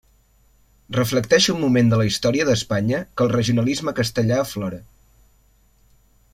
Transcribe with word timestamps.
Reflecteix 0.95 1.47
un 1.53 1.59
moment 1.65 1.91
de 1.91 1.99
la 2.01 2.07
història 2.11 2.47
d'Espanya 2.49 3.03
que 3.15 3.27
el 3.27 3.31
regionalisme 3.35 3.95
castellà 4.03 4.43
aflora. 4.47 4.81